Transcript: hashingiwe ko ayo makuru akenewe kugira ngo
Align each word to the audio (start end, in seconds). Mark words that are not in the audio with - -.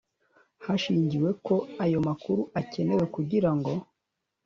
hashingiwe 0.65 1.29
ko 1.45 1.55
ayo 1.83 1.99
makuru 2.07 2.41
akenewe 2.59 3.03
kugira 3.15 3.49
ngo 3.57 3.71